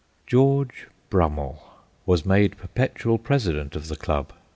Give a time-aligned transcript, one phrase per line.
[0.25, 1.59] George Brummell
[2.07, 4.33] was made perpetual president of the club.